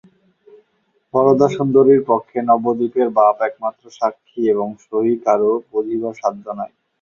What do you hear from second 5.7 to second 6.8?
বুঝিবার সাধ্য নাই।